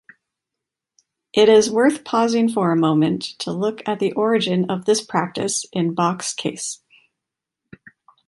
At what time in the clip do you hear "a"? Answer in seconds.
2.71-2.75